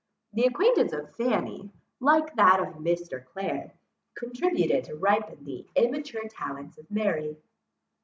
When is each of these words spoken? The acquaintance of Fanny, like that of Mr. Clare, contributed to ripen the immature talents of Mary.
The 0.33 0.45
acquaintance 0.45 0.93
of 0.93 1.15
Fanny, 1.15 1.69
like 1.99 2.33
that 2.35 2.59
of 2.59 2.73
Mr. 2.81 3.23
Clare, 3.23 3.75
contributed 4.15 4.85
to 4.85 4.95
ripen 4.95 5.45
the 5.45 5.67
immature 5.75 6.27
talents 6.27 6.79
of 6.79 6.89
Mary. 6.89 7.37